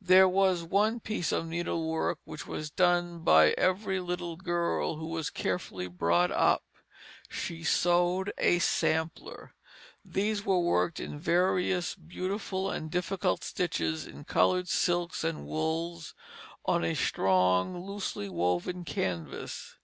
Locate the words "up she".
6.32-7.62